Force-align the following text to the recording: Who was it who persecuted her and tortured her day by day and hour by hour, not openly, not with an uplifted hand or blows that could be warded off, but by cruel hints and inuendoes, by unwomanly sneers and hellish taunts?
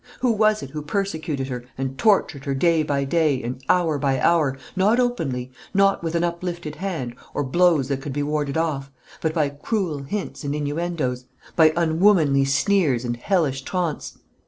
Who 0.21 0.31
was 0.31 0.63
it 0.63 0.71
who 0.71 0.81
persecuted 0.81 1.47
her 1.49 1.63
and 1.77 1.95
tortured 1.95 2.45
her 2.45 2.55
day 2.55 2.81
by 2.81 3.03
day 3.03 3.43
and 3.43 3.63
hour 3.69 3.99
by 3.99 4.19
hour, 4.19 4.57
not 4.75 4.99
openly, 4.99 5.51
not 5.75 6.01
with 6.03 6.15
an 6.15 6.23
uplifted 6.23 6.77
hand 6.77 7.13
or 7.35 7.43
blows 7.43 7.87
that 7.89 8.01
could 8.01 8.11
be 8.11 8.23
warded 8.23 8.57
off, 8.57 8.89
but 9.21 9.35
by 9.35 9.49
cruel 9.49 9.99
hints 10.01 10.43
and 10.43 10.55
inuendoes, 10.55 11.25
by 11.55 11.71
unwomanly 11.75 12.45
sneers 12.45 13.05
and 13.05 13.15
hellish 13.17 13.63
taunts? 13.63 14.17